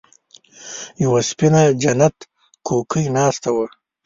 يوه 1.03 1.21
سپينه 1.29 1.61
جنت 1.81 2.17
کوکۍ 2.67 3.05
ناسته 3.15 3.49
وه. 3.55 3.67